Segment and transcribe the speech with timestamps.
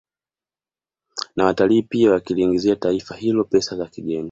[1.35, 4.19] Na watalii pia wakiliingizia taifa hilo pesa za kigeni